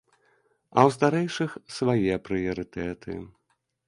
[0.13, 3.19] А ў старэйшых свае прыярытэты.